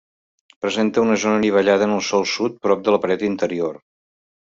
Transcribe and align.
Presenta 0.65 1.03
una 1.07 1.17
zona 1.25 1.37
anivellada 1.41 1.89
en 1.89 1.95
el 1.99 2.03
sòl 2.09 2.27
sud, 2.35 2.59
prop 2.67 2.85
de 2.89 2.97
la 2.99 3.05
paret 3.07 3.31
interior. 3.33 3.83